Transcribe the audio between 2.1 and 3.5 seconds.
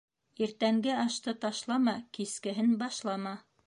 кискеһен башлама.